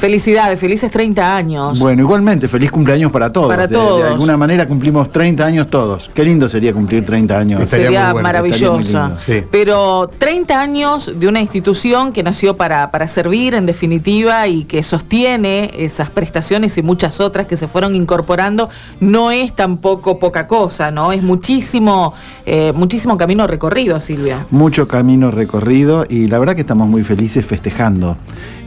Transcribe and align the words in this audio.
Felicidades, 0.00 0.58
felices 0.58 0.90
30 0.90 1.36
años. 1.36 1.78
Bueno, 1.78 2.00
igualmente, 2.00 2.48
feliz 2.48 2.70
cumpleaños 2.70 3.12
para 3.12 3.30
todos. 3.30 3.48
Para 3.48 3.66
De- 3.66 3.74
todos. 3.74 4.02
De, 4.02 4.08
alguna 4.08 4.34
manera 4.38 4.66
cumplimos 4.66 5.12
30 5.12 5.44
años 5.44 5.68
todos. 5.68 6.10
Qué 6.14 6.24
lindo 6.24 6.48
sería 6.48 6.72
cumplir 6.72 7.04
30 7.04 7.38
años. 7.38 7.60
Estaría 7.60 7.84
Sería 7.86 8.04
muy 8.04 8.12
bueno, 8.14 8.22
maravillosa. 8.28 8.56
estaría 8.80 9.00
muy 9.02 9.08
lindo, 9.10 9.16
sí. 9.42 9.44
Pero 9.50 10.10
30 10.18 10.58
años 10.58 11.12
de 11.14 11.28
una 11.28 11.40
institución 11.40 12.12
que 12.14 12.22
nació 12.22 12.56
para, 12.56 12.90
para 12.90 13.06
servir, 13.08 13.52
en 13.52 13.66
definitiva, 13.66 14.48
y 14.48 14.64
que 14.64 14.82
sostiene 14.82 15.70
esas 15.74 16.08
prestaciones 16.08 16.78
y 16.78 16.82
muchas 16.82 17.20
otras 17.20 17.46
que 17.46 17.56
se 17.56 17.68
fueron 17.68 17.94
incorporando, 17.94 18.70
no 19.00 19.30
es 19.30 19.54
tampoco 19.54 20.18
poca 20.18 20.46
cosa, 20.46 20.90
¿no? 20.90 21.12
Es 21.12 21.22
muchísimo, 21.22 22.14
eh, 22.46 22.72
muchísimo 22.74 23.18
camino 23.18 23.46
recorrido, 23.46 24.00
Silvia. 24.00 24.46
Mucho 24.50 24.88
camino 24.88 25.30
recorrido 25.30 26.06
y 26.08 26.26
la 26.26 26.38
verdad 26.38 26.54
que 26.54 26.62
estamos 26.62 26.88
muy 26.88 27.02
felices 27.04 27.44
festejando. 27.44 28.16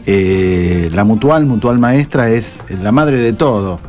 Eh, 0.05 0.89
la 0.93 1.03
Mutual, 1.03 1.45
Mutual 1.45 1.79
Maestra, 1.79 2.29
es 2.29 2.55
la 2.81 2.91
madre 2.91 3.17
de 3.19 3.33
todo. 3.33 3.79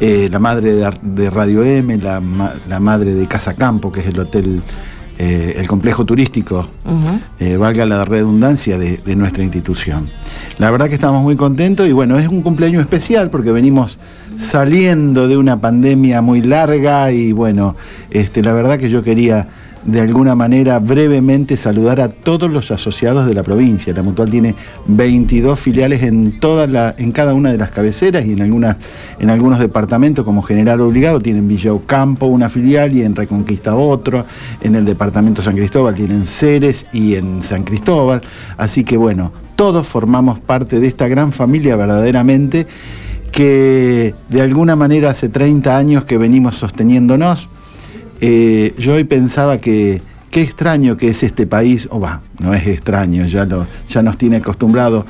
Eh, 0.00 0.28
la 0.30 0.38
madre 0.38 0.74
de, 1.02 1.30
Radio 1.30 1.64
M, 1.64 1.96
la, 1.96 2.20
ma- 2.20 2.54
la 2.68 2.78
madre 2.78 3.14
de 3.14 3.26
Casa 3.26 3.54
Campo, 3.54 3.90
que 3.90 3.98
es 4.00 4.06
el 4.06 4.20
hotel, 4.20 4.62
eh, 5.18 5.56
el 5.58 5.66
complejo 5.66 6.04
turístico, 6.04 6.68
eh, 7.40 7.56
valga 7.56 7.84
la 7.84 8.04
redundancia, 8.04 8.78
de, 8.78 8.98
de 8.98 9.16
nuestra 9.16 9.42
institución. 9.42 10.08
La 10.58 10.70
verdad 10.70 10.88
que 10.88 10.94
estamos 10.94 11.20
muy 11.24 11.34
contentos 11.34 11.88
y 11.88 11.92
bueno, 11.92 12.16
es 12.16 12.28
un 12.28 12.42
cumpleaños 12.42 12.80
especial 12.82 13.28
porque 13.28 13.50
venimos 13.50 13.98
saliendo 14.38 15.26
de 15.26 15.36
una 15.36 15.60
pandemia 15.60 16.22
muy 16.22 16.42
larga 16.42 17.10
y 17.10 17.32
bueno, 17.32 17.74
este, 18.10 18.40
la 18.44 18.52
verdad 18.52 18.78
que 18.78 18.88
yo 18.88 19.02
quería 19.02 19.48
de 19.84 20.00
alguna 20.00 20.34
manera 20.34 20.78
brevemente 20.78 21.56
saludar 21.56 22.00
a 22.00 22.08
todos 22.08 22.50
los 22.50 22.70
asociados 22.70 23.26
de 23.26 23.34
la 23.34 23.42
provincia. 23.42 23.92
La 23.92 24.02
Mutual 24.02 24.30
tiene 24.30 24.54
22 24.86 25.58
filiales 25.58 26.02
en, 26.02 26.38
en 26.98 27.12
cada 27.12 27.34
una 27.34 27.52
de 27.52 27.58
las 27.58 27.70
cabeceras 27.70 28.24
y 28.26 28.32
en, 28.32 28.42
algunas, 28.42 28.76
en 29.18 29.30
algunos 29.30 29.58
departamentos 29.58 30.24
como 30.24 30.42
general 30.42 30.80
obligado 30.80 31.20
tienen 31.20 31.48
Villa 31.48 31.72
Ocampo 31.72 32.26
una 32.26 32.48
filial 32.48 32.94
y 32.94 33.02
en 33.02 33.14
Reconquista 33.14 33.74
otro, 33.74 34.24
en 34.60 34.74
el 34.74 34.84
departamento 34.84 35.42
San 35.42 35.54
Cristóbal 35.54 35.94
tienen 35.94 36.26
Ceres 36.26 36.86
y 36.92 37.14
en 37.14 37.42
San 37.42 37.64
Cristóbal. 37.64 38.22
Así 38.56 38.84
que 38.84 38.96
bueno, 38.96 39.32
todos 39.56 39.86
formamos 39.86 40.38
parte 40.38 40.80
de 40.80 40.86
esta 40.86 41.08
gran 41.08 41.32
familia 41.32 41.76
verdaderamente 41.76 42.66
que 43.32 44.14
de 44.28 44.42
alguna 44.42 44.76
manera 44.76 45.10
hace 45.10 45.28
30 45.28 45.76
años 45.76 46.04
que 46.04 46.18
venimos 46.18 46.56
sosteniéndonos. 46.56 47.48
Eh, 48.20 48.74
yo 48.78 48.94
hoy 48.94 49.04
pensaba 49.04 49.58
que 49.58 50.02
qué 50.30 50.42
extraño 50.42 50.96
que 50.96 51.08
es 51.08 51.22
este 51.22 51.46
país, 51.46 51.88
o 51.90 52.00
va, 52.00 52.22
no 52.38 52.54
es 52.54 52.66
extraño, 52.66 53.26
ya, 53.26 53.46
nos 53.46 54.18
tiene 54.18 54.36
acostumbrado. 54.36 55.06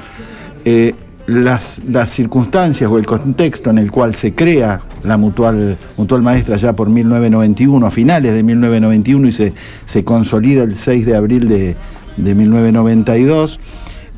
Eh, 0.64 0.94
las, 1.26 1.84
las 1.84 2.10
circunstancias 2.10 2.90
o 2.90 2.96
el 2.96 3.04
contexto 3.04 3.68
en 3.68 3.76
el 3.76 3.90
cual 3.90 4.14
se 4.14 4.34
crea 4.34 4.80
la 5.04 5.18
mutual, 5.18 5.76
mutual 5.98 6.22
maestra 6.22 6.56
ya 6.56 6.72
por 6.72 6.88
1991, 6.88 7.86
a 7.86 7.90
finales 7.90 8.32
de 8.32 8.42
1991 8.42 9.28
y 9.28 9.32
se, 9.32 9.52
se 9.84 10.04
consolida 10.04 10.62
el 10.62 10.74
6 10.74 11.04
de 11.04 11.16
abril 11.16 11.46
de, 11.48 11.76
de 12.16 12.34
1992, 12.34 13.60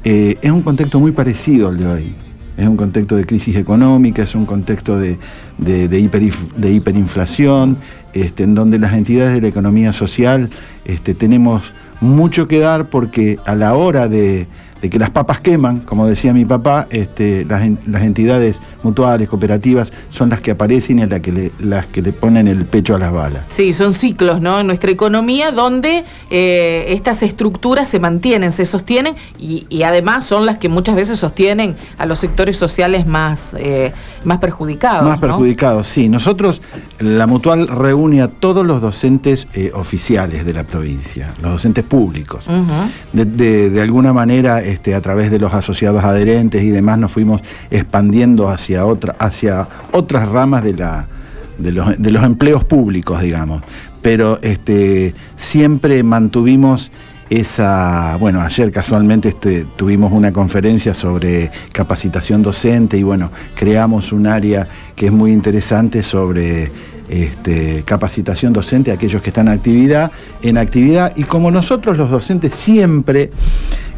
eh, 0.05 0.37
es 0.41 0.51
un 0.51 0.63
contexto 0.63 1.01
muy 1.01 1.13
parecido 1.13 1.69
al 1.69 1.79
de 1.79 1.87
hoy. 1.87 2.15
Es 2.61 2.69
un 2.69 2.77
contexto 2.77 3.17
de 3.17 3.25
crisis 3.25 3.57
económica, 3.57 4.23
es 4.23 4.35
un 4.35 4.45
contexto 4.45 4.99
de, 4.99 5.17
de- 5.57 5.89
hiperif- 5.89 6.53
de 6.57 6.71
hiperinflación, 6.73 7.79
este, 8.13 8.43
en 8.43 8.55
donde 8.55 8.79
las 8.79 8.93
entidades 8.93 9.35
de 9.35 9.41
la 9.41 9.49
economía 9.49 9.93
social 9.95 10.51
este, 10.85 11.15
tenemos 11.15 11.73
mucho 12.03 12.49
que 12.49 12.59
dar 12.59 12.91
porque 12.91 13.39
a 13.47 13.55
la 13.55 13.75
hora 13.75 14.09
de, 14.09 14.47
de 14.81 14.91
que 14.91 14.99
las 14.99 15.11
papas 15.11 15.41
queman, 15.41 15.81
como 15.81 16.07
decía 16.07 16.33
mi 16.33 16.45
papá, 16.45 16.87
este, 16.91 17.45
las, 17.45 17.63
en- 17.63 17.79
las 17.87 18.03
entidades 18.03 18.57
mutuales, 18.83 19.29
cooperativas, 19.29 19.93
son 20.11 20.31
las 20.31 20.41
que 20.41 20.53
aparecen 20.53 20.99
y 21.01 21.07
las 21.07 21.21
que, 21.21 21.33
le, 21.33 21.53
las 21.61 21.87
que 21.87 22.01
le 22.03 22.13
ponen 22.13 22.49
el 22.49 22.65
pecho 22.65 22.95
a 22.95 22.99
las 22.99 23.13
balas. 23.13 23.45
Sí, 23.49 23.73
son 23.73 23.93
ciclos, 23.95 24.41
¿no? 24.41 24.61
En 24.61 24.67
nuestra 24.67 24.91
economía 24.91 25.51
donde 25.53 26.05
eh, 26.31 26.87
estas 26.89 27.23
estructuras 27.23 27.89
se 27.89 27.99
mantienen, 28.01 28.53
se 28.53 28.65
sostienen 28.67 29.15
y, 29.39 29.67
y 29.69 29.83
además 29.83 30.25
son 30.25 30.47
las 30.47 30.59
que 30.59 30.69
muchas 30.69 30.95
veces 30.95 31.19
sostienen 31.19 31.77
a 31.99 32.07
los 32.07 32.19
sectores 32.19 32.57
sociales 32.57 33.07
más, 33.07 33.55
eh, 33.59 33.93
más 34.25 34.39
perjudicados. 34.39 35.05
Más 35.07 35.17
¿no? 35.17 35.21
perjudicados, 35.21 35.87
sí. 35.87 36.09
Nosotros, 36.09 36.63
la 36.99 37.27
Mutual 37.27 37.69
reúne 37.69 38.23
a 38.23 38.29
todos 38.29 38.65
los 38.67 38.81
docentes 38.81 39.47
eh, 39.55 39.71
oficiales 39.75 40.45
de 40.47 40.53
la 40.55 40.65
provincia, 40.65 41.33
los 41.43 41.53
docentes 41.53 41.85
públicos. 41.85 42.45
De- 43.13 43.71
de 43.71 43.81
alguna 43.83 44.13
manera, 44.13 44.61
este, 44.71 44.95
a 44.95 45.01
través 45.01 45.31
de 45.31 45.39
los 45.39 45.53
asociados 45.55 46.05
adherentes 46.05 46.63
y 46.63 46.71
demás, 46.71 46.99
nos 46.99 47.13
fuimos 47.13 47.43
expandiendo 47.71 48.49
hacia, 48.49 48.87
otra, 48.87 49.17
hacia 49.19 49.69
otras 49.93 50.29
ramas 50.29 50.65
de, 50.65 50.75
la, 50.75 51.09
de, 51.59 51.73
los, 51.73 52.01
de 52.01 52.11
los 52.11 52.25
empleos 52.25 52.65
públicos, 52.65 53.21
digamos. 53.21 53.63
Pero 54.03 54.39
este, 54.43 55.15
siempre 55.37 56.03
mantuvimos 56.03 56.91
esa, 57.31 58.17
bueno, 58.19 58.41
ayer 58.41 58.73
casualmente 58.73 59.29
este, 59.29 59.65
tuvimos 59.77 60.13
una 60.13 60.33
conferencia 60.33 60.95
sobre 60.95 61.51
capacitación 61.73 62.43
docente 62.43 62.99
y 62.99 63.05
bueno, 63.05 63.31
creamos 63.55 64.13
un 64.13 64.27
área 64.27 64.67
que 64.97 65.07
es 65.07 65.13
muy 65.13 65.33
interesante 65.33 66.03
sobre 66.03 66.71
este, 67.09 67.83
capacitación 67.85 68.53
docente 68.53 68.91
aquellos 68.91 69.23
que 69.23 69.31
están 69.31 69.49
actividad, 69.49 70.11
en 70.43 70.59
actividad 70.59 71.13
y 71.17 71.25
como 71.25 71.51
nosotros 71.51 71.97
los 71.97 72.11
docentes 72.11 72.55
siempre 72.55 73.31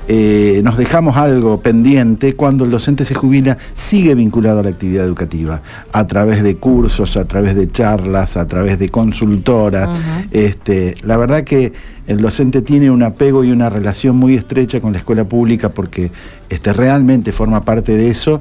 eh, 0.08 0.60
nos 0.64 0.76
dejamos 0.76 1.16
algo 1.16 1.60
pendiente, 1.60 2.34
cuando 2.34 2.64
el 2.64 2.70
docente 2.70 3.04
se 3.04 3.14
jubila, 3.14 3.56
sigue 3.74 4.14
vinculado 4.14 4.60
a 4.60 4.62
la 4.62 4.70
actividad 4.70 5.04
educativa, 5.04 5.62
a 5.92 6.06
través 6.06 6.42
de 6.42 6.56
cursos, 6.56 7.16
a 7.16 7.24
través 7.24 7.54
de 7.54 7.68
charlas, 7.68 8.36
a 8.36 8.46
través 8.46 8.78
de 8.78 8.88
consultoras. 8.88 9.88
este, 10.32 10.96
la 11.04 11.16
verdad 11.16 11.44
que 11.44 11.72
el 12.08 12.20
docente 12.20 12.62
tiene 12.62 12.90
un 12.90 13.04
apego 13.04 13.44
y 13.44 13.52
una 13.52 13.70
relación 13.70 14.16
muy 14.16 14.34
estrecha 14.34 14.80
con 14.80 14.92
la 14.92 14.98
escuela 14.98 15.22
pública 15.24 15.68
porque 15.68 16.10
este, 16.48 16.72
realmente 16.72 17.30
forma 17.30 17.64
parte 17.64 17.96
de 17.96 18.10
eso. 18.10 18.40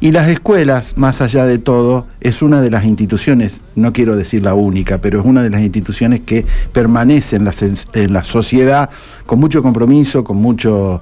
Y 0.00 0.12
las 0.12 0.30
escuelas, 0.30 0.94
más 0.96 1.20
allá 1.20 1.44
de 1.44 1.58
todo, 1.58 2.06
es 2.22 2.40
una 2.40 2.62
de 2.62 2.70
las 2.70 2.86
instituciones, 2.86 3.60
no 3.76 3.92
quiero 3.92 4.16
decir 4.16 4.42
la 4.42 4.54
única, 4.54 4.96
pero 4.98 5.20
es 5.20 5.26
una 5.26 5.42
de 5.42 5.50
las 5.50 5.60
instituciones 5.60 6.22
que 6.22 6.46
permanece 6.72 7.36
en 7.36 7.44
la, 7.44 7.52
sen- 7.52 7.86
en 7.92 8.14
la 8.14 8.24
sociedad 8.24 8.88
con 9.26 9.38
mucho 9.38 9.62
compromiso, 9.62 10.24
con 10.24 10.38
mucho, 10.38 11.01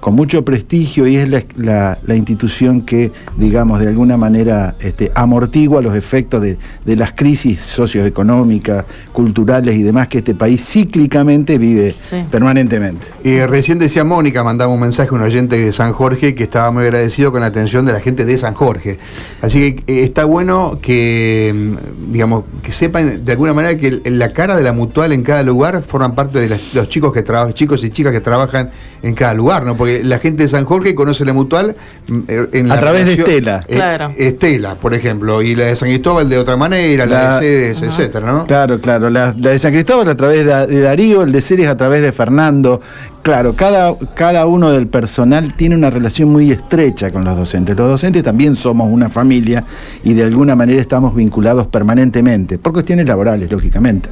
con 0.00 0.14
mucho 0.14 0.44
prestigio 0.44 1.06
y 1.06 1.16
es 1.16 1.28
la, 1.28 1.42
la- 1.56 1.98
la 2.06 2.14
institución 2.16 2.82
que, 2.82 3.10
digamos, 3.36 3.80
de 3.80 3.88
alguna 3.88 4.16
manera 4.16 4.76
este, 4.80 5.10
amortigua 5.14 5.82
los 5.82 5.96
efectos 5.96 6.40
de, 6.42 6.58
de 6.84 6.96
las 6.96 7.12
crisis 7.12 7.60
socioeconómicas, 7.62 8.84
culturales 9.12 9.74
y 9.76 9.82
demás 9.82 10.08
que 10.08 10.18
este 10.18 10.34
país 10.34 10.64
cíclicamente 10.64 11.58
vive 11.58 11.94
Sí. 12.04 12.24
permanentemente. 12.30 13.06
Y 13.24 13.40
recién 13.46 13.78
decía 13.78 14.04
Mónica, 14.04 14.44
mandaba 14.44 14.72
un 14.72 14.80
mensaje 14.80 15.10
a 15.10 15.14
un 15.14 15.22
oyente 15.22 15.58
de 15.58 15.72
San 15.72 15.92
Jorge 15.92 16.34
que 16.34 16.44
estaba 16.44 16.70
muy 16.70 16.84
agradecido 16.84 17.32
con 17.32 17.40
la 17.40 17.46
atención 17.46 17.84
de 17.86 17.92
la 17.92 18.00
gente 18.00 18.24
de 18.24 18.38
San 18.38 18.54
Jorge. 18.54 18.98
Así 19.42 19.74
que 19.74 19.92
eh, 19.92 20.02
está 20.04 20.24
bueno 20.24 20.78
que, 20.80 21.52
mm, 21.54 22.12
digamos, 22.12 22.44
que 22.62 22.72
sepan 22.72 23.24
de 23.24 23.32
alguna 23.32 23.54
manera 23.54 23.76
que 23.78 24.00
la 24.10 24.28
cara 24.30 24.56
de 24.56 24.62
la 24.62 24.72
mutual 24.72 25.12
en 25.12 25.22
cada 25.22 25.42
lugar 25.42 25.82
forman 25.82 26.14
parte 26.14 26.38
de 26.38 26.48
las- 26.50 26.74
los 26.74 26.88
chicos 26.88 27.12
que 27.12 27.22
trabajan, 27.22 27.54
chicos 27.54 27.82
y 27.84 27.90
chicas 27.90 28.12
que 28.12 28.20
trabajan 28.20 28.70
en 29.02 29.14
cada 29.14 29.34
lugar, 29.34 29.64
¿no? 29.64 29.76
Porque 29.76 29.85
la 30.04 30.18
gente 30.18 30.42
de 30.44 30.48
San 30.48 30.64
Jorge 30.64 30.94
conoce 30.94 31.24
la 31.24 31.32
mutual 31.32 31.74
mm, 32.08 32.18
eh, 32.28 32.46
en 32.52 32.70
A 32.70 32.74
la 32.74 32.80
través 32.80 33.06
de 33.06 33.14
Estela. 33.14 33.62
eh, 33.68 33.74
Claro. 33.74 34.12
Estela, 34.16 34.74
por 34.76 34.94
ejemplo, 34.94 35.42
y 35.42 35.54
la 35.54 35.66
de 35.66 35.76
San 35.76 35.88
Cristóbal 35.88 36.28
de 36.28 36.38
otra 36.38 36.56
manera, 36.56 37.06
la, 37.06 37.22
La- 37.22 37.40
de 37.40 37.74
Ceres, 37.74 37.82
etcétera, 37.82 38.32
¿no? 38.32 38.46
Claro, 38.46 38.80
claro. 38.80 39.08
La, 39.10 39.34
la 39.38 39.50
de 39.50 39.58
San 39.58 39.72
Cristóbal 39.72 40.08
a 40.08 40.14
través 40.16 40.44
de, 40.44 40.66
de 40.66 40.80
Darío, 40.80 41.22
el 41.22 41.32
de 41.32 41.40
Ceres 41.42 41.68
a 41.68 41.76
través 41.76 42.02
de 42.02 42.12
Fernando. 42.12 42.80
Claro, 43.26 43.54
cada, 43.56 43.92
cada 44.14 44.46
uno 44.46 44.70
del 44.70 44.86
personal 44.86 45.52
tiene 45.54 45.74
una 45.74 45.90
relación 45.90 46.28
muy 46.28 46.52
estrecha 46.52 47.10
con 47.10 47.24
los 47.24 47.36
docentes. 47.36 47.76
Los 47.76 47.88
docentes 47.88 48.22
también 48.22 48.54
somos 48.54 48.88
una 48.88 49.08
familia 49.08 49.64
y 50.04 50.14
de 50.14 50.22
alguna 50.22 50.54
manera 50.54 50.80
estamos 50.80 51.12
vinculados 51.12 51.66
permanentemente, 51.66 52.56
por 52.56 52.72
cuestiones 52.72 53.08
laborales, 53.08 53.50
lógicamente. 53.50 54.10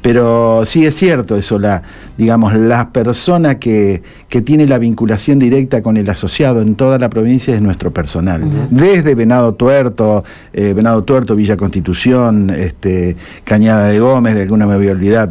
Pero 0.00 0.64
sí 0.64 0.86
es 0.86 0.94
cierto 0.94 1.36
eso, 1.36 1.58
la, 1.58 1.82
digamos, 2.16 2.54
la 2.54 2.90
persona 2.90 3.58
que, 3.58 4.00
que 4.28 4.42
tiene 4.42 4.68
la 4.68 4.78
vinculación 4.78 5.40
directa 5.40 5.82
con 5.82 5.96
el 5.96 6.08
asociado 6.08 6.60
en 6.60 6.76
toda 6.76 7.00
la 7.00 7.10
provincia 7.10 7.52
es 7.56 7.60
nuestro 7.60 7.90
personal. 7.90 8.44
Desde 8.70 9.16
Venado 9.16 9.54
Tuerto, 9.54 10.22
eh, 10.52 10.72
Venado 10.72 11.02
Tuerto, 11.02 11.34
Villa 11.34 11.56
Constitución, 11.56 12.48
este, 12.50 13.16
Cañada 13.42 13.88
de 13.88 13.98
Gómez, 13.98 14.36
de 14.36 14.42
alguna 14.42 14.68
me 14.68 14.76
voy 14.76 14.86
a 14.86 14.92
olvidar, 14.92 15.28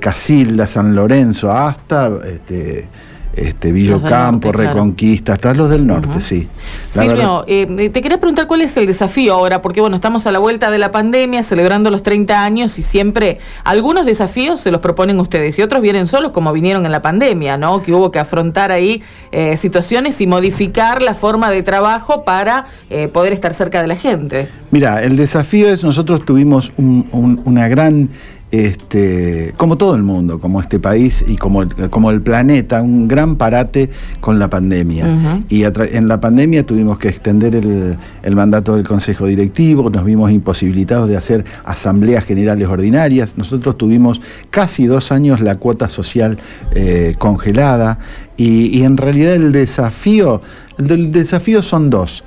Casilda, 0.00 0.66
San 0.66 0.94
Lorenzo, 0.94 1.50
hasta 1.50 2.10
este, 2.28 2.88
este, 3.36 3.70
Villocampo, 3.70 4.50
Reconquista, 4.50 5.34
hasta 5.34 5.52
los 5.52 5.68
del 5.68 5.86
norte, 5.86 6.20
sí. 6.22 6.48
Silvio, 6.88 7.44
eh, 7.46 7.90
te 7.90 8.00
quería 8.00 8.18
preguntar 8.18 8.46
cuál 8.46 8.62
es 8.62 8.74
el 8.78 8.86
desafío 8.86 9.34
ahora, 9.34 9.60
porque 9.60 9.82
bueno, 9.82 9.96
estamos 9.96 10.26
a 10.26 10.32
la 10.32 10.38
vuelta 10.38 10.70
de 10.70 10.78
la 10.78 10.90
pandemia, 10.90 11.42
celebrando 11.42 11.90
los 11.90 12.02
30 12.02 12.42
años 12.42 12.78
y 12.78 12.82
siempre 12.82 13.38
algunos 13.62 14.06
desafíos 14.06 14.60
se 14.60 14.70
los 14.70 14.80
proponen 14.80 15.20
ustedes 15.20 15.58
y 15.58 15.62
otros 15.62 15.82
vienen 15.82 16.06
solos 16.06 16.32
como 16.32 16.52
vinieron 16.52 16.86
en 16.86 16.92
la 16.92 17.02
pandemia, 17.02 17.58
¿no? 17.58 17.82
Que 17.82 17.92
hubo 17.92 18.10
que 18.10 18.18
afrontar 18.18 18.72
ahí 18.72 19.02
eh, 19.32 19.58
situaciones 19.58 20.18
y 20.22 20.26
modificar 20.26 21.02
la 21.02 21.12
forma 21.12 21.50
de 21.50 21.62
trabajo 21.62 22.24
para 22.24 22.64
eh, 22.88 23.08
poder 23.08 23.34
estar 23.34 23.52
cerca 23.52 23.82
de 23.82 23.88
la 23.88 23.96
gente. 23.96 24.48
Mira, 24.70 25.02
el 25.02 25.16
desafío 25.16 25.68
es, 25.68 25.84
nosotros 25.84 26.24
tuvimos 26.24 26.72
una 26.76 27.68
gran 27.68 28.08
este, 28.50 29.52
como 29.56 29.76
todo 29.76 29.96
el 29.96 30.02
mundo, 30.02 30.38
como 30.38 30.60
este 30.60 30.78
país 30.78 31.24
y 31.26 31.36
como 31.36 31.62
el, 31.62 31.90
como 31.90 32.10
el 32.10 32.22
planeta, 32.22 32.80
un 32.80 33.08
gran 33.08 33.36
parate 33.36 33.90
con 34.20 34.38
la 34.38 34.48
pandemia. 34.48 35.42
Y 35.48 35.64
en 35.64 36.08
la 36.08 36.20
pandemia 36.20 36.64
tuvimos 36.64 36.98
que 36.98 37.08
extender 37.08 37.56
el, 37.56 38.36
mandato 38.36 38.76
del 38.76 38.86
Consejo 38.86 39.26
Directivo, 39.26 39.90
nos 39.90 40.04
vimos 40.04 40.30
imposibilitados 40.30 41.08
de 41.08 41.16
hacer 41.16 41.44
asambleas 41.64 42.24
generales 42.24 42.68
ordinarias. 42.68 43.34
Nosotros 43.36 43.76
tuvimos 43.76 44.20
casi 44.50 44.86
dos 44.86 45.10
años 45.10 45.40
la 45.40 45.56
cuota 45.56 45.88
social 45.88 46.38
eh, 46.74 47.14
congelada 47.18 47.98
y, 48.36 48.82
en 48.82 48.96
realidad 48.96 49.34
el 49.34 49.52
desafío, 49.52 50.40
el, 50.78 51.10
desafío 51.10 51.62
son 51.62 51.90
dos. 51.90 52.22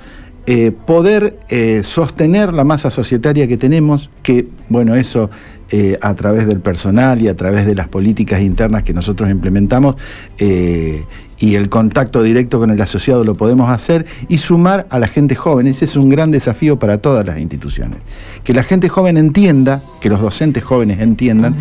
Eh, 0.46 0.72
poder 0.72 1.36
eh, 1.48 1.82
sostener 1.84 2.52
la 2.52 2.64
masa 2.64 2.90
societaria 2.90 3.46
que 3.46 3.56
tenemos, 3.56 4.10
que 4.22 4.48
bueno, 4.68 4.96
eso 4.96 5.30
eh, 5.72 5.98
a 6.00 6.14
través 6.14 6.46
del 6.46 6.60
personal 6.60 7.22
y 7.22 7.28
a 7.28 7.36
través 7.36 7.64
de 7.64 7.76
las 7.76 7.86
políticas 7.86 8.40
internas 8.40 8.82
que 8.82 8.92
nosotros 8.92 9.30
implementamos 9.30 9.94
eh, 10.38 11.04
y 11.38 11.54
el 11.54 11.68
contacto 11.68 12.22
directo 12.22 12.58
con 12.58 12.70
el 12.70 12.80
asociado 12.80 13.22
lo 13.22 13.34
podemos 13.34 13.70
hacer 13.70 14.04
y 14.28 14.38
sumar 14.38 14.86
a 14.90 14.98
la 14.98 15.06
gente 15.06 15.34
joven. 15.34 15.66
Ese 15.66 15.84
es 15.86 15.96
un 15.96 16.08
gran 16.08 16.30
desafío 16.30 16.78
para 16.78 16.98
todas 16.98 17.24
las 17.24 17.38
instituciones. 17.38 18.00
Que 18.44 18.52
la 18.52 18.62
gente 18.62 18.88
joven 18.88 19.16
entienda, 19.16 19.82
que 20.00 20.08
los 20.08 20.20
docentes 20.20 20.62
jóvenes 20.62 21.00
entiendan 21.00 21.54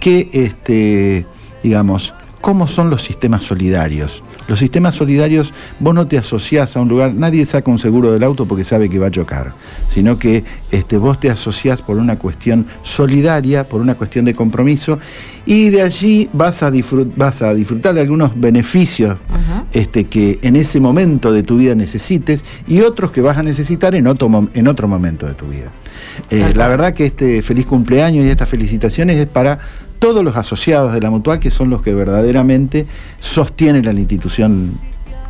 que, 0.00 0.28
este, 0.32 1.24
digamos, 1.62 2.12
cómo 2.40 2.66
son 2.66 2.90
los 2.90 3.02
sistemas 3.02 3.44
solidarios. 3.44 4.22
Los 4.48 4.58
sistemas 4.58 4.94
solidarios, 4.94 5.52
vos 5.80 5.94
no 5.94 6.06
te 6.06 6.18
asociás 6.18 6.76
a 6.76 6.80
un 6.80 6.88
lugar, 6.88 7.14
nadie 7.14 7.46
saca 7.46 7.70
un 7.70 7.78
seguro 7.78 8.12
del 8.12 8.22
auto 8.22 8.46
porque 8.46 8.64
sabe 8.64 8.88
que 8.88 8.98
va 8.98 9.06
a 9.06 9.10
chocar, 9.10 9.52
sino 9.88 10.18
que 10.18 10.44
este, 10.70 10.96
vos 10.96 11.20
te 11.20 11.30
asociás 11.30 11.82
por 11.82 11.96
una 11.96 12.16
cuestión 12.16 12.66
solidaria, 12.82 13.64
por 13.64 13.80
una 13.80 13.94
cuestión 13.94 14.24
de 14.24 14.34
compromiso, 14.34 14.98
y 15.46 15.70
de 15.70 15.82
allí 15.82 16.28
vas 16.32 16.62
a, 16.62 16.70
vas 17.16 17.42
a 17.42 17.54
disfrutar 17.54 17.94
de 17.94 18.00
algunos 18.00 18.38
beneficios 18.38 19.16
este, 19.72 20.04
que 20.04 20.38
en 20.42 20.56
ese 20.56 20.80
momento 20.80 21.32
de 21.32 21.42
tu 21.42 21.56
vida 21.56 21.74
necesites 21.74 22.44
y 22.66 22.80
otros 22.80 23.10
que 23.12 23.20
vas 23.20 23.38
a 23.38 23.42
necesitar 23.42 23.94
en 23.94 24.06
otro, 24.06 24.48
en 24.54 24.68
otro 24.68 24.88
momento 24.88 25.26
de 25.26 25.34
tu 25.34 25.46
vida. 25.46 25.70
Eh, 26.30 26.52
la 26.54 26.68
verdad 26.68 26.94
que 26.94 27.06
este 27.06 27.42
feliz 27.42 27.66
cumpleaños 27.66 28.24
y 28.24 28.28
estas 28.28 28.48
felicitaciones 28.48 29.18
es 29.18 29.26
para 29.26 29.58
todos 29.98 30.24
los 30.24 30.36
asociados 30.36 30.92
de 30.92 31.00
la 31.00 31.10
mutual 31.10 31.38
que 31.38 31.50
son 31.50 31.70
los 31.70 31.82
que 31.82 31.94
verdaderamente 31.94 32.86
sostienen 33.20 33.84
la 33.84 33.92
institución 33.92 34.72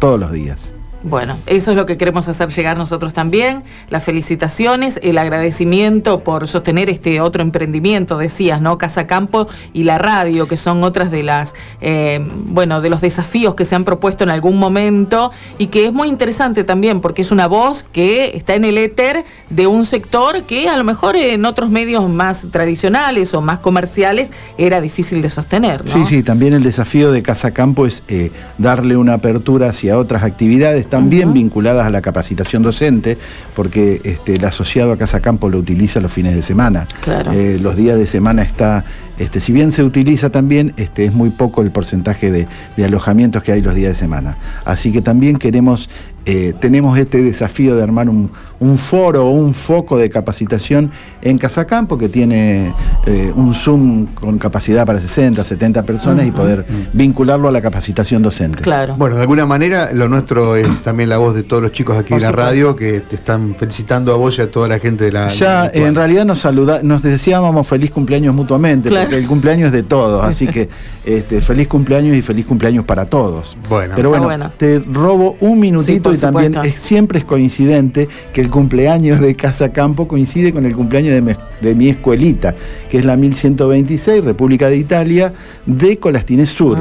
todos 0.00 0.18
los 0.18 0.32
días. 0.32 0.71
Bueno, 1.04 1.36
eso 1.46 1.72
es 1.72 1.76
lo 1.76 1.84
que 1.84 1.96
queremos 1.96 2.28
hacer 2.28 2.48
llegar 2.50 2.78
nosotros 2.78 3.12
también. 3.12 3.64
Las 3.90 4.04
felicitaciones, 4.04 5.00
el 5.02 5.18
agradecimiento 5.18 6.20
por 6.20 6.46
sostener 6.46 6.88
este 6.90 7.20
otro 7.20 7.42
emprendimiento, 7.42 8.18
decías, 8.18 8.60
¿no? 8.60 8.78
Casa 8.78 9.06
Campo 9.06 9.48
y 9.72 9.82
la 9.82 9.98
radio, 9.98 10.46
que 10.46 10.56
son 10.56 10.84
otras 10.84 11.10
de 11.10 11.22
las, 11.22 11.54
eh, 11.80 12.24
bueno, 12.46 12.80
de 12.80 12.90
los 12.90 13.00
desafíos 13.00 13.54
que 13.54 13.64
se 13.64 13.74
han 13.74 13.84
propuesto 13.84 14.22
en 14.24 14.30
algún 14.30 14.58
momento 14.58 15.32
y 15.58 15.68
que 15.68 15.86
es 15.86 15.92
muy 15.92 16.08
interesante 16.08 16.64
también 16.64 17.00
porque 17.00 17.22
es 17.22 17.30
una 17.30 17.46
voz 17.46 17.84
que 17.92 18.36
está 18.36 18.54
en 18.54 18.64
el 18.64 18.78
éter 18.78 19.24
de 19.50 19.66
un 19.66 19.84
sector 19.84 20.44
que 20.44 20.68
a 20.68 20.76
lo 20.76 20.84
mejor 20.84 21.16
en 21.16 21.44
otros 21.44 21.70
medios 21.70 22.08
más 22.08 22.42
tradicionales 22.50 23.34
o 23.34 23.40
más 23.40 23.58
comerciales 23.58 24.32
era 24.56 24.80
difícil 24.80 25.22
de 25.22 25.30
sostener. 25.30 25.82
Sí, 25.86 26.04
sí, 26.04 26.22
también 26.22 26.52
el 26.52 26.62
desafío 26.62 27.10
de 27.10 27.22
Casa 27.22 27.50
Campo 27.50 27.86
es 27.86 28.02
eh, 28.08 28.30
darle 28.58 28.96
una 28.96 29.14
apertura 29.14 29.70
hacia 29.70 29.98
otras 29.98 30.22
actividades 30.22 30.86
también 30.92 31.32
vinculadas 31.32 31.86
a 31.86 31.90
la 31.90 32.02
capacitación 32.02 32.62
docente, 32.62 33.16
porque 33.56 34.02
este, 34.04 34.34
el 34.34 34.44
asociado 34.44 34.92
a 34.92 34.98
Casa 34.98 35.20
Campo 35.20 35.48
lo 35.48 35.56
utiliza 35.56 36.00
los 36.00 36.12
fines 36.12 36.34
de 36.34 36.42
semana. 36.42 36.86
Eh, 37.32 37.58
los 37.62 37.76
días 37.76 37.96
de 37.96 38.06
semana 38.06 38.42
está, 38.42 38.84
este, 39.16 39.40
si 39.40 39.54
bien 39.54 39.72
se 39.72 39.84
utiliza 39.84 40.28
también, 40.28 40.74
este, 40.76 41.06
es 41.06 41.14
muy 41.14 41.30
poco 41.30 41.62
el 41.62 41.70
porcentaje 41.70 42.30
de, 42.30 42.46
de 42.76 42.84
alojamientos 42.84 43.42
que 43.42 43.52
hay 43.52 43.62
los 43.62 43.74
días 43.74 43.94
de 43.94 43.98
semana. 43.98 44.36
Así 44.66 44.92
que 44.92 45.00
también 45.00 45.38
queremos 45.38 45.88
eh, 46.24 46.52
tenemos 46.60 46.96
este 46.98 47.20
desafío 47.20 47.74
de 47.74 47.82
armar 47.82 48.08
un, 48.08 48.30
foro 48.76 49.26
o 49.26 49.30
un 49.30 49.54
foco 49.54 49.98
de 49.98 50.08
capacitación 50.08 50.92
en 51.20 51.36
Casacampo 51.36 51.98
que 51.98 52.08
tiene 52.08 52.72
eh, 53.06 53.32
un 53.34 53.54
Zoom 53.54 54.06
con 54.14 54.38
capacidad 54.38 54.86
para 54.86 55.00
60, 55.00 55.42
70 55.42 55.82
personas 55.82 56.26
y 56.26 56.30
poder 56.30 56.64
vincularlo 56.92 57.48
a 57.48 57.50
la 57.50 57.60
capacitación 57.60 58.22
docente. 58.22 58.62
Claro. 58.62 58.94
Bueno, 58.96 59.16
de 59.16 59.22
alguna 59.22 59.46
manera 59.46 59.92
lo 59.92 60.08
nuestro 60.08 60.54
es 60.54 60.68
también 60.82 61.08
la 61.08 61.18
voz 61.18 61.34
de 61.34 61.42
todos 61.42 61.60
los 61.60 61.72
chicos 61.72 61.98
aquí 61.98 62.14
en 62.14 62.22
la 62.22 62.30
radio 62.30 62.76
que 62.76 63.00
te 63.00 63.16
están 63.16 63.56
felicitando 63.56 64.12
a 64.12 64.16
vos 64.16 64.38
y 64.38 64.42
a 64.42 64.50
toda 64.50 64.68
la 64.68 64.78
gente 64.78 65.06
de 65.06 65.12
la... 65.12 65.26
Ya, 65.26 65.68
en 65.74 65.96
realidad 65.96 66.24
nos 66.24 66.38
saluda, 66.38 66.84
nos 66.84 67.02
decíamos 67.02 67.66
feliz 67.66 67.90
cumpleaños 67.90 68.32
mutuamente, 68.32 68.90
porque 68.90 69.18
el 69.18 69.26
cumpleaños 69.26 69.66
es 69.66 69.72
de 69.72 69.82
todos, 69.82 70.24
así 70.24 70.46
que 70.46 70.68
este, 71.04 71.40
feliz 71.40 71.66
cumpleaños 71.66 72.16
y 72.16 72.22
feliz 72.22 72.46
cumpleaños 72.46 72.84
para 72.84 73.06
todos. 73.06 73.56
Bueno, 73.68 73.94
pero 73.96 74.10
bueno, 74.10 74.52
te 74.56 74.78
robo 74.78 75.36
un 75.40 75.58
minutito 75.58 76.11
y 76.12 76.18
también 76.18 76.54
siempre 76.76 77.18
es 77.18 77.24
coincidente 77.24 78.08
que 78.32 78.40
el 78.40 78.50
cumpleaños 78.50 79.20
de 79.20 79.34
Casa 79.34 79.72
Campo 79.72 80.08
coincide 80.08 80.52
con 80.52 80.66
el 80.66 80.74
cumpleaños 80.74 81.14
de 81.60 81.74
mi, 81.74 81.88
escuelita, 81.88 82.54
que 82.90 82.98
es 82.98 83.04
la 83.04 83.16
1126, 83.16 84.24
República 84.24 84.68
de 84.68 84.76
Italia, 84.76 85.32
de 85.66 85.98
Colastines 85.98 86.50
Sur, 86.50 86.78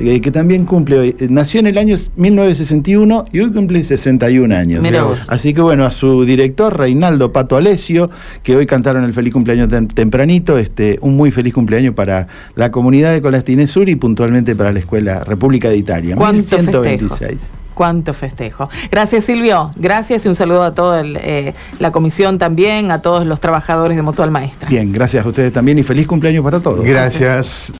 eh, 0.00 0.20
que 0.20 0.30
también 0.30 0.64
cumple 0.64 0.98
hoy. 0.98 1.16
Eh, 1.18 1.28
nació 1.30 1.60
en 1.60 1.68
el 1.68 1.78
año 1.78 1.96
1961 2.16 3.26
y 3.32 3.40
hoy 3.40 3.52
cumple 3.52 3.84
61 3.84 4.54
años. 4.54 4.84
Así 5.28 5.54
que 5.54 5.60
bueno, 5.60 5.84
a 5.84 5.92
su 5.92 6.24
director, 6.24 6.76
Reinaldo 6.76 7.32
Pato 7.32 7.56
Alesio, 7.56 8.10
que 8.42 8.56
hoy 8.56 8.66
cantaron 8.66 9.04
el 9.04 9.12
feliz 9.12 9.32
cumpleaños 9.32 9.68
tempranito, 9.94 10.58
este, 10.58 10.98
un 11.00 11.16
muy 11.16 11.30
feliz 11.30 11.54
cumpleaños 11.54 11.94
para 11.94 12.26
la 12.56 12.70
comunidad 12.70 13.12
de 13.12 13.22
Colastines 13.22 13.70
Sur 13.70 13.88
y 13.88 13.96
puntualmente 13.96 14.54
para 14.54 14.72
la 14.72 14.78
Escuela 14.78 15.24
República 15.24 15.68
de 15.68 15.76
Italia. 15.76 16.16
1126 16.16 17.63
cuánto 17.74 18.14
festejo. 18.14 18.68
Gracias 18.90 19.24
Silvio, 19.24 19.72
gracias 19.76 20.24
y 20.24 20.28
un 20.28 20.34
saludo 20.34 20.62
a 20.62 20.74
toda 20.74 21.02
eh, 21.04 21.54
la 21.78 21.90
comisión 21.90 22.38
también, 22.38 22.90
a 22.90 23.02
todos 23.02 23.26
los 23.26 23.40
trabajadores 23.40 23.96
de 23.96 24.02
Mutual 24.02 24.30
Maestra. 24.30 24.68
Bien, 24.68 24.92
gracias 24.92 25.24
a 25.24 25.28
ustedes 25.28 25.52
también 25.52 25.78
y 25.78 25.82
feliz 25.82 26.06
cumpleaños 26.06 26.44
para 26.44 26.60
todos. 26.60 26.84
gracias. 26.84 27.72